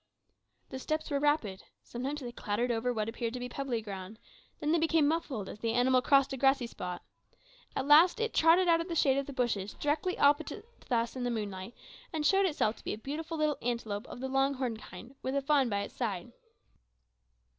The 0.69 0.79
steps 0.79 1.11
were 1.11 1.19
rapid. 1.19 1.61
Sometimes 1.83 2.21
they 2.21 2.31
clattered 2.31 2.71
over 2.71 2.91
what 2.91 3.07
appeared 3.07 3.33
to 3.33 3.39
be 3.39 3.47
pebbly 3.47 3.83
ground, 3.83 4.17
then 4.59 4.71
they 4.71 4.79
became 4.79 5.07
muffled 5.07 5.47
as 5.47 5.59
the 5.59 5.73
animal 5.73 6.01
crossed 6.01 6.33
a 6.33 6.37
grassy 6.37 6.65
spot; 6.65 7.03
at 7.75 7.85
last 7.85 8.19
it 8.19 8.33
trotted 8.33 8.67
out 8.67 8.81
of 8.81 8.87
the 8.87 8.95
shade 8.95 9.19
of 9.19 9.27
the 9.27 9.31
bushes 9.31 9.75
directly 9.75 10.17
opposite 10.17 10.65
to 10.89 10.95
us 10.95 11.15
into 11.15 11.25
the 11.25 11.35
moonlight, 11.35 11.75
and 12.11 12.25
showed 12.25 12.47
itself 12.47 12.77
to 12.77 12.83
be 12.83 12.93
a 12.93 12.97
beautiful 12.97 13.37
little 13.37 13.59
antelope 13.61 14.07
of 14.07 14.21
the 14.21 14.27
long 14.27 14.55
horned 14.55 14.79
kind, 14.79 15.09
with 15.21 15.35
a 15.35 15.37
little 15.37 15.45
fawn 15.45 15.69
by 15.69 15.81
its 15.81 15.93
side. 15.95 16.31